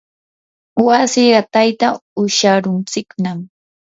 [0.85, 1.87] wasi qatayta
[2.23, 3.39] usharuntsiknam.